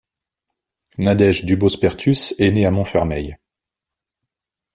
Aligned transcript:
Nadège 0.97 1.45
Dubospertus 1.45 2.33
est 2.39 2.49
née 2.49 2.65
à 2.65 2.71
Montfermeil. 2.71 3.37